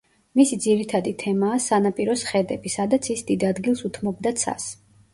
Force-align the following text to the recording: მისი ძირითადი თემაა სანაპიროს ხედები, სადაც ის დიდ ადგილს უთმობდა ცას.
მისი 0.39 0.57
ძირითადი 0.63 1.13
თემაა 1.25 1.59
სანაპიროს 1.67 2.25
ხედები, 2.33 2.75
სადაც 2.79 3.13
ის 3.19 3.25
დიდ 3.31 3.49
ადგილს 3.55 3.89
უთმობდა 3.93 4.39
ცას. 4.45 4.73